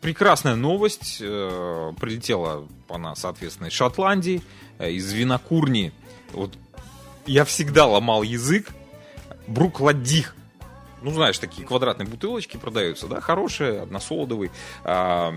[0.05, 1.17] Прекрасная новость.
[1.23, 4.43] э, Прилетела она, соответственно, из Шотландии,
[4.79, 5.95] э, из винокурни.
[6.33, 6.53] Вот
[7.25, 8.69] я всегда ломал язык.
[9.47, 10.37] Брукладих.
[11.01, 14.51] Ну, знаешь, такие квадратные бутылочки продаются, да, хорошие, односолодовый.
[14.85, 15.35] А,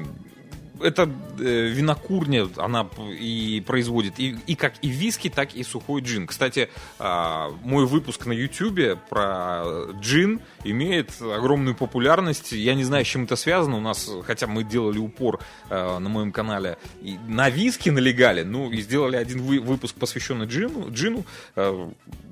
[0.81, 1.09] это
[1.39, 2.87] э, винокурня, она
[3.19, 6.27] и производит и, и как и виски, так и сухой джин.
[6.27, 9.63] Кстати, а, мой выпуск на YouTube про
[10.01, 12.51] джин имеет огромную популярность.
[12.51, 13.77] Я не знаю, с чем это связано.
[13.77, 18.71] У нас, хотя мы делали упор э, на моем канале и на виски налегали, ну
[18.71, 20.91] и сделали один вы- выпуск, посвященный джину.
[20.91, 21.89] джину Э,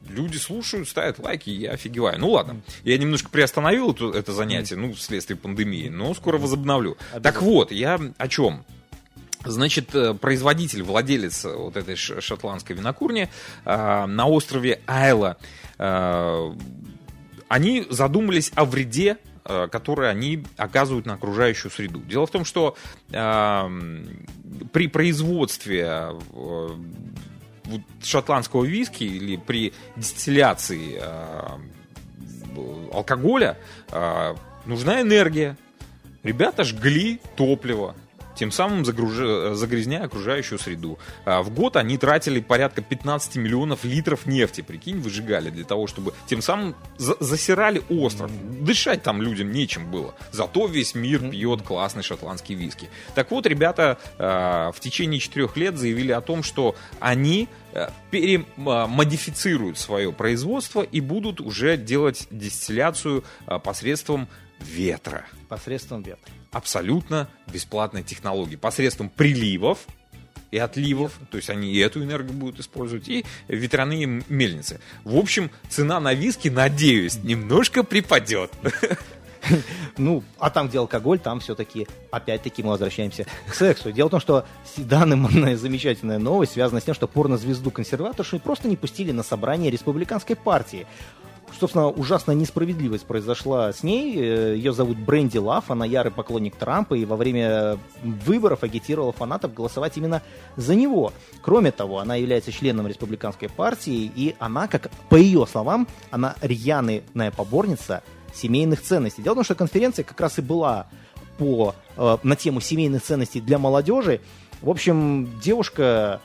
[0.09, 2.19] люди слушают, ставят лайки, и я офигеваю.
[2.19, 6.97] Ну ладно, я немножко приостановил это, это занятие, ну, вследствие пандемии, но скоро возобновлю.
[7.21, 8.63] Так вот, я о чем?
[9.43, 13.29] Значит, э, производитель, владелец вот этой шотландской винокурни
[13.63, 15.37] э, на острове Айла,
[15.77, 16.53] э,
[17.47, 21.99] они задумались о вреде, э, который они оказывают на окружающую среду.
[21.99, 22.75] Дело в том, что
[23.11, 23.69] э,
[24.73, 26.09] при производстве
[27.65, 31.57] вот шотландского виски или при дистилляции э,
[32.93, 33.57] алкоголя
[33.91, 35.57] э, нужна энергия.
[36.23, 37.95] Ребята жгли топливо,
[38.35, 40.99] тем самым загруж- загрязняя окружающую среду.
[41.25, 46.13] А В год они тратили порядка 15 миллионов литров нефти, прикинь, выжигали для того, чтобы
[46.27, 48.31] тем самым за- засирали остров.
[48.61, 50.15] Дышать там людям нечем было.
[50.31, 52.89] Зато весь мир пьет классный шотландский виски.
[53.13, 59.77] Так вот, ребята э, в течение четырех лет заявили о том, что они э, перемодифицируют
[59.77, 64.27] свое производство и будут уже делать дистилляцию э, посредством
[64.59, 66.31] ветра Посредством ветра.
[66.55, 68.55] Абсолютно бесплатной технологии.
[68.55, 69.79] Посредством приливов
[70.51, 74.79] и отливов, то есть они и эту энергию будут использовать, и ветряные мельницы.
[75.03, 78.51] В общем, цена на виски, надеюсь, немножко припадет.
[79.97, 83.91] Ну, а там, где алкоголь, там все-таки, опять-таки, мы возвращаемся к сексу.
[83.91, 88.75] Дело в том, что данная замечательная новость связана с тем, что порнозвезду консерваторшу просто не
[88.75, 90.87] пустили на собрание республиканской партии.
[91.57, 94.15] Собственно, ужасная несправедливость произошла с ней.
[94.17, 99.53] Э, Ее зовут Бренди Лав, она ярый поклонник Трампа и во время выборов агитировала фанатов
[99.53, 100.21] голосовать именно
[100.57, 101.13] за него.
[101.41, 107.03] Кроме того, она является членом республиканской партии, и она, как по ее словам, она рьяная
[107.35, 108.03] поборница
[108.33, 109.21] семейных ценностей.
[109.21, 110.87] Дело в том, что конференция как раз и была
[111.37, 114.19] по, э, на тему семейных ценностей для молодежи.
[114.61, 116.21] В общем, девушка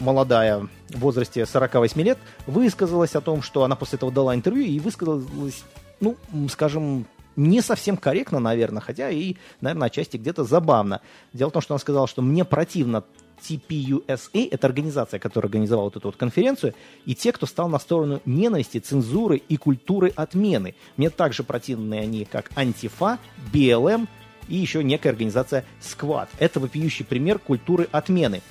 [0.00, 4.80] молодая, в возрасте 48 лет, высказалась о том, что она после этого дала интервью и
[4.80, 5.62] высказалась,
[6.00, 6.16] ну,
[6.50, 11.00] скажем, не совсем корректно, наверное, хотя и, наверное, отчасти где-то забавно.
[11.32, 13.04] Дело в том, что она сказала, что мне противно
[13.42, 16.74] TPUSA, это организация, которая организовала вот эту вот конференцию,
[17.04, 20.76] и те, кто стал на сторону ненависти, цензуры и культуры отмены.
[20.96, 23.18] Мне также противны они, как Антифа,
[23.52, 24.06] BLM
[24.48, 26.28] и еще некая организация Squad.
[26.38, 28.42] Это вопиющий пример культуры отмены.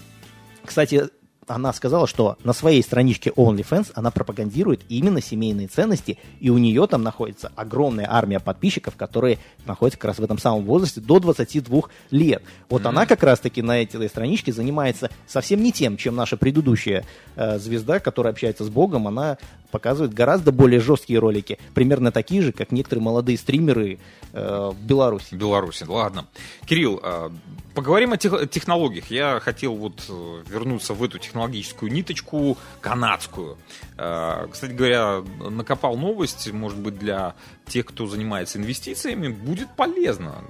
[0.65, 1.09] Кстати,
[1.47, 6.87] она сказала, что на своей страничке OnlyFans она пропагандирует именно семейные ценности, и у нее
[6.87, 11.81] там находится огромная армия подписчиков, которые находятся как раз в этом самом возрасте до 22
[12.11, 12.43] лет.
[12.69, 17.59] Вот она как раз-таки на этой страничке занимается совсем не тем, чем наша предыдущая э,
[17.59, 19.37] звезда, которая общается с Богом, она
[19.73, 23.97] показывает гораздо более жесткие ролики, примерно такие же, как некоторые молодые стримеры
[24.31, 25.33] э, в Беларуси.
[25.33, 26.27] Беларуси, ладно.
[26.67, 27.31] Кирилл, э,
[27.73, 29.09] поговорим о тех, технологиях.
[29.09, 33.57] Я хотел вот э, вернуться в эту технологическую ниточку канадскую.
[33.97, 37.33] Э, кстати говоря, накопал новость, может быть, для
[37.65, 40.43] тех, кто занимается инвестициями, будет полезно.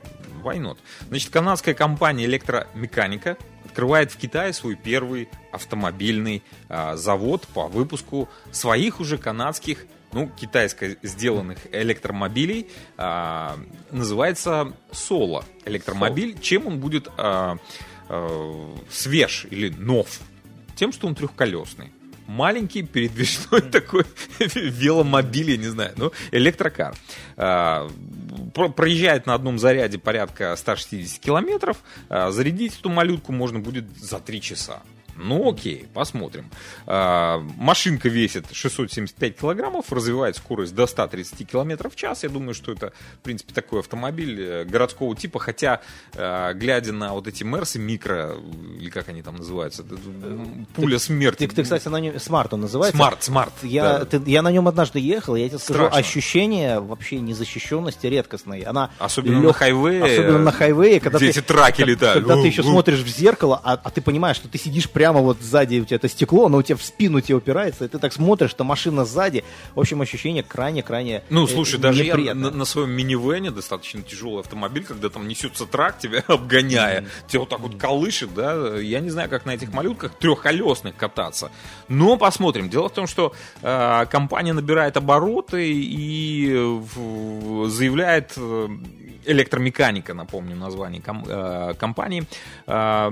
[0.44, 0.78] Why not?
[1.08, 3.38] Значит, канадская компания электромеханика
[3.74, 10.96] открывает в Китае свой первый автомобильный а, завод по выпуску своих уже канадских, ну, китайско
[11.02, 12.68] сделанных электромобилей.
[12.98, 13.58] А,
[13.90, 16.40] называется Соло электромобиль.
[16.40, 17.58] Чем он будет а,
[18.10, 20.20] а, свеж или нов?
[20.76, 21.92] Тем, что он трехколесный
[22.28, 24.06] маленький передвижной такой
[24.40, 26.96] веломобиль, я не знаю, ну, электрокар.
[28.54, 31.78] Проезжает на одном заряде порядка 160 километров,
[32.10, 34.84] а, зарядить эту малютку можно будет за 3 часа.
[35.18, 36.50] Ну окей, посмотрим.
[36.86, 42.24] А, машинка весит 675 килограммов, развивает скорость до 130 километров в час.
[42.24, 45.40] Я думаю, что это, в принципе, такой автомобиль э, городского типа.
[45.40, 45.82] Хотя,
[46.14, 48.36] э, глядя на вот эти Мерсы микро,
[48.80, 49.84] или как они там называются,
[50.76, 51.48] пуля смерти.
[51.48, 52.98] Ты, ты, кстати, на нем, смарт он называется.
[52.98, 53.54] Смарт, смарт.
[53.62, 54.06] Я, да.
[54.06, 56.00] ты, я на нем однажды ехал, я тебе скажу, Страшно.
[56.00, 58.62] ощущение вообще незащищенности редкостной.
[58.62, 59.44] Она особенно лег...
[59.48, 60.04] на хайвее.
[60.04, 62.26] Особенно на хайвее, когда ты, эти траки летают.
[62.26, 65.20] Когда ты еще смотришь в зеркало, а, а ты понимаешь, что ты сидишь прямо прямо
[65.20, 68.00] вот сзади у тебя это стекло, оно у тебя в спину тебе упирается, и ты
[68.00, 69.44] так смотришь, что машина сзади.
[69.76, 74.40] В общем, ощущение крайне-крайне Ну, слушай, э, даже я на, на своем минивене, достаточно тяжелый
[74.40, 77.08] автомобиль, когда там несется трак тебя обгоняя, mm.
[77.28, 81.52] тебя вот так вот колышет, да, я не знаю, как на этих малютках трехколесных кататься.
[81.90, 82.70] Но посмотрим.
[82.70, 86.56] Дело в том, что э, компания набирает обороты и
[86.96, 88.70] в, заявляет э,
[89.26, 92.24] электромеханика, напомню название ком, э, компании,
[92.68, 93.12] э,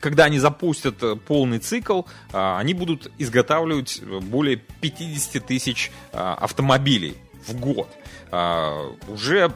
[0.00, 7.16] когда они запустят э, полный цикл, а, они будут изготавливать более 50 тысяч а, автомобилей
[7.46, 7.88] в год.
[8.30, 9.52] А, уже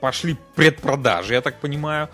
[0.00, 2.08] пошли предпродажи, я так понимаю.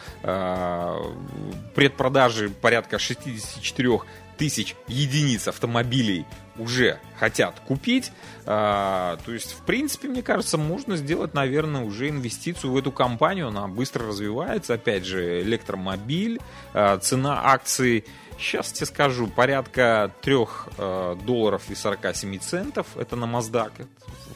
[1.75, 4.01] Предпродажи порядка 64
[4.37, 6.27] тысяч единиц автомобилей
[6.59, 8.13] уже хотят купить.
[8.47, 13.49] А, то есть, в принципе, мне кажется, можно сделать, наверное, уже инвестицию в эту компанию.
[13.49, 14.75] Она быстро развивается.
[14.75, 16.41] Опять же, электромобиль,
[16.75, 18.05] а, цена акций
[18.39, 20.37] Сейчас тебе скажу, порядка 3
[20.77, 22.87] э, долларов и 47 центов.
[22.97, 23.87] Это на NASDAQ,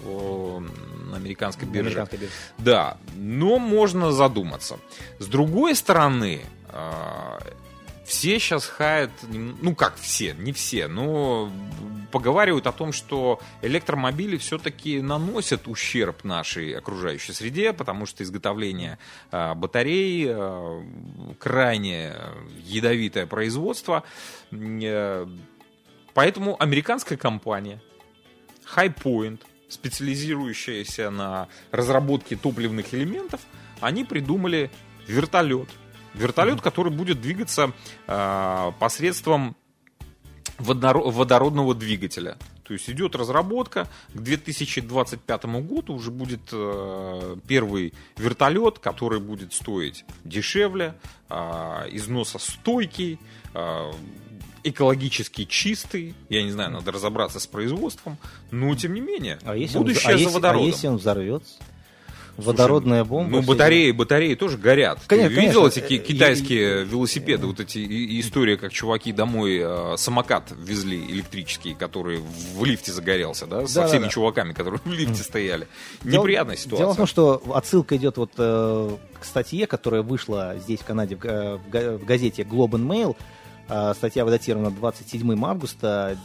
[0.05, 1.91] на американской бирже.
[1.91, 2.33] Американской бирже.
[2.59, 4.79] Да, но можно задуматься.
[5.21, 7.39] С другой стороны, э,
[8.05, 11.53] все сейчас хаят, ну как все, не все, но
[12.11, 18.99] поговаривают о том, что электромобили все-таки наносят ущерб нашей окружающей среде, потому что изготовление
[19.31, 20.83] э, батарей э,
[21.39, 22.15] крайне
[22.65, 24.03] ядовитое производство.
[24.51, 25.27] Э,
[26.13, 27.81] поэтому американская компания
[28.77, 33.41] High Point, специализирующаяся на разработке топливных элементов,
[33.81, 34.71] они придумали
[35.07, 35.69] вертолет–
[36.15, 37.73] Вертолет, который будет двигаться
[38.07, 39.57] э, посредством
[40.59, 42.37] водородного двигателя.
[42.65, 43.89] То есть идет разработка.
[44.15, 50.95] К 2025 году уже будет э, первый вертолет, который будет стоить дешевле,
[51.29, 51.35] э,
[51.91, 53.19] износостойкий,
[53.55, 53.93] э,
[54.65, 56.15] экологически чистый.
[56.29, 58.17] Я не знаю, надо разобраться с производством.
[58.51, 60.67] Но тем не менее, а если будущее он, а за водородом.
[60.67, 61.55] А если он взорвется?
[62.37, 63.41] Водородная бомба.
[63.41, 65.01] Ну, батареи, батареи тоже горят.
[65.07, 65.81] Конечно, Ты видел конечно.
[65.81, 72.21] эти китайские велосипеды, вот эти истории, как чуваки домой э, самокат везли электрический, который
[72.55, 75.67] в лифте загорелся, да, со да, всеми да, чуваками, которые в лифте стояли.
[76.05, 76.85] Неприятная ситуация.
[76.85, 81.17] Дело в том, что отсылка идет вот э, к статье, которая вышла здесь в Канаде
[81.17, 83.17] в, в газете Globe and Mail
[83.95, 86.17] статья датирована 27 августа.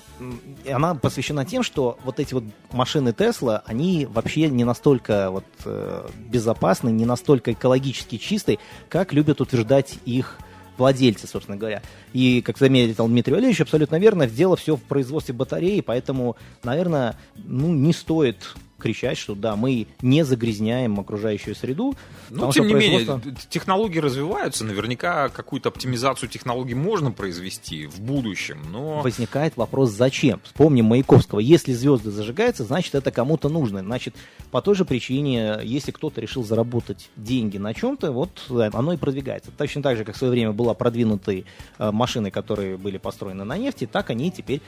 [0.70, 6.08] Она посвящена тем, что вот эти вот машины Тесла, они вообще не настолько вот, э,
[6.30, 10.38] безопасны, не настолько экологически чистые, как любят утверждать их
[10.78, 11.82] владельцы, собственно говоря.
[12.14, 17.74] И, как заметил Дмитрий Валерьевич, абсолютно верно, дело все в производстве батареи, поэтому, наверное, ну,
[17.74, 21.96] не стоит кричать, что да, мы не загрязняем окружающую среду.
[22.30, 23.18] Ну, тем не производство...
[23.18, 29.02] менее, технологии развиваются, наверняка какую-то оптимизацию технологий можно произвести в будущем, но...
[29.02, 30.42] Возникает вопрос, зачем?
[30.44, 33.80] Вспомним Маяковского, если звезды зажигаются, значит, это кому-то нужно.
[33.82, 34.16] Значит,
[34.52, 39.52] по той же причине, если кто-то решил заработать деньги на чем-то, вот оно и продвигается.
[39.58, 41.46] Точно так же, как в свое время была продвинуты
[41.78, 44.62] э, машины, которые были построены на нефти, так они теперь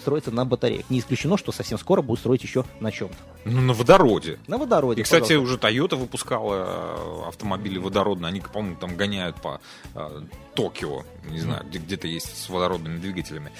[0.00, 0.88] строятся на батареях.
[0.90, 3.16] Не исключено, что совсем скоро будут строить еще на чем-то.
[3.50, 4.38] Ну, на водороде.
[4.46, 5.00] На водороде.
[5.00, 5.66] И, кстати, пожалуйста.
[5.68, 8.28] уже Toyota выпускала э, автомобили водородные.
[8.28, 9.60] Они, по-моему, там гоняют по
[9.94, 10.20] э,
[10.54, 11.04] Токио.
[11.28, 13.52] Не знаю, где- где-то есть с водородными двигателями.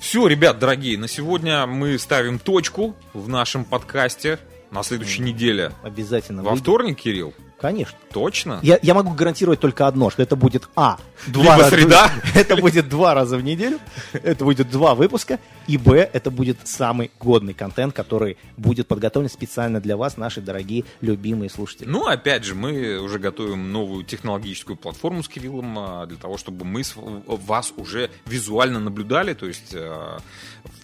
[0.00, 4.38] Все, ребят, дорогие, на сегодня мы ставим точку в нашем подкасте.
[4.70, 5.72] На следующей неделе.
[5.84, 6.42] Обязательно.
[6.42, 6.62] Во выйдет.
[6.64, 7.32] вторник, Кирилл?
[7.60, 7.96] Конечно.
[8.12, 8.60] Точно?
[8.62, 10.98] Я, я могу гарантировать только одно, что это будет А.
[11.26, 12.10] Либо раза- среда.
[12.34, 13.78] Это будет два раза в неделю.
[14.12, 15.38] Это будет два выпуска.
[15.66, 16.08] И Б.
[16.12, 21.88] Это будет самый годный контент, который будет подготовлен специально для вас, наши дорогие, любимые слушатели.
[21.88, 26.66] Ну, опять же, мы уже готовим новую технологическую платформу с Кириллом а, для того, чтобы
[26.66, 26.82] мы
[27.26, 29.32] вас уже визуально наблюдали.
[29.32, 30.18] То есть а,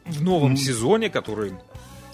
[0.06, 1.52] в новом сезоне, который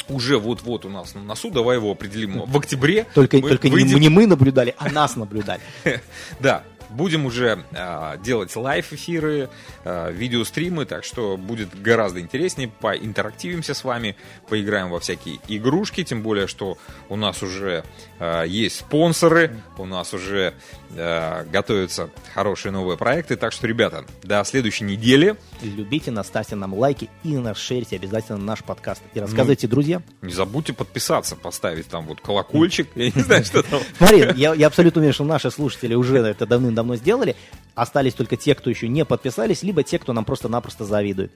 [0.08, 3.06] уже вот-вот у нас на носу, давай его определим в октябре.
[3.14, 5.60] Только, мы только не- выйдем- не мы наблюдали, а нас наблюдали.
[6.40, 9.48] Да, будем уже а, делать лайв-эфиры,
[9.84, 12.68] а, видеостримы, так что будет гораздо интереснее.
[12.68, 14.16] Поинтерактивимся с вами,
[14.48, 16.78] поиграем во всякие игрушки, тем более, что
[17.08, 17.84] у нас уже
[18.18, 20.54] а, есть спонсоры, у нас уже
[20.96, 23.36] а, готовятся хорошие новые проекты.
[23.36, 25.36] Так что, ребята, до следующей недели.
[25.62, 29.02] Любите нас, ставьте нам лайки и нашерьте обязательно наш подкаст.
[29.14, 30.02] И рассказывайте друзьям.
[30.22, 32.88] Не забудьте подписаться, поставить там вот колокольчик.
[32.94, 33.80] Я не знаю, что там.
[33.98, 37.36] Смотри, я, я абсолютно уверен, что наши слушатели уже это давным-давно сделали.
[37.74, 41.32] Остались только те, кто еще не подписались, либо те, кто нам просто-напросто завидует.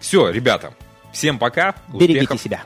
[0.00, 0.74] Все, ребята,
[1.12, 1.74] всем пока.
[1.92, 2.40] Берегите успехов.
[2.42, 2.62] себя.